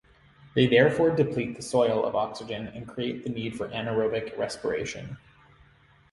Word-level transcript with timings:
They 0.55 0.65
therefore 0.65 1.15
deplete 1.15 1.55
the 1.55 1.61
soil 1.61 2.03
of 2.03 2.15
oxygen 2.15 2.69
and 2.69 2.87
create 2.87 3.23
the 3.23 3.29
need 3.29 3.55
for 3.55 3.69
anaerobic 3.69 4.35
respiration. 4.35 5.17